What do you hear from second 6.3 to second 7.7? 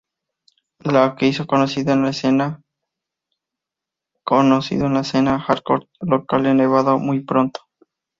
de Nevada muy pronto.